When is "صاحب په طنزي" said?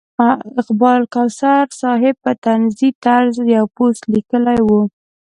1.81-2.89